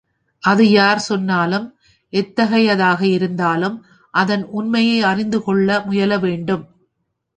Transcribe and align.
அது 0.43 0.63
யார் 0.71 0.99
சொன்னாலும் 0.99 1.67
எத்தகையதாக 2.13 3.01
இருந்தாலும் 3.07 3.77
அதன் 4.13 4.45
உண்மையை 4.51 5.01
அறிந்துகொள்ள 5.01 5.79
முயலவேண்டும். 5.79 6.65